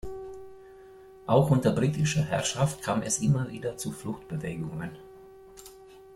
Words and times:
Auch 1.27 1.51
unter 1.51 1.69
britischer 1.71 2.23
Herrschaft 2.25 2.81
kam 2.81 3.03
es 3.03 3.19
immer 3.19 3.51
wieder 3.51 3.77
zu 3.77 3.91
Fluchtbewegungen. 3.91 4.97